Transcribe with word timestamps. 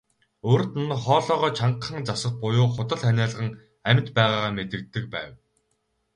Урьд 0.49 0.71
нь 0.81 0.97
хоолойгоо 1.03 1.49
чангахан 1.57 2.01
засах 2.07 2.33
буюу 2.41 2.67
худал 2.75 2.99
ханиалган 3.05 3.49
амьд 3.89 4.07
байгаагаа 4.15 4.51
мэдэгддэг 4.57 5.05
байв. 5.13 5.31